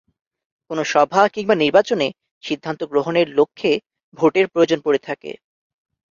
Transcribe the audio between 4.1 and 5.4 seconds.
ভোটের প্রয়োজন পড়ে থাকে।